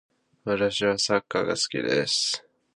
[0.45, 2.43] 私はサッカーが好きです。